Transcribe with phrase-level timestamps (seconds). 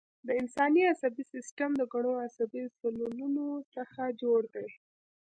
[0.27, 4.67] د انسان عصبي سیستم د ګڼو عصبي سلولونو څخه جوړ دی